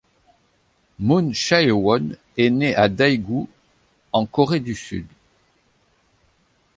Moon 0.97 1.31
Chae-won 1.31 2.13
est 2.35 2.49
née 2.49 2.75
à 2.75 2.89
Daegu, 2.89 3.45
en 4.13 4.25
Corée 4.25 4.59
du 4.59 4.73
Sud. 4.73 5.05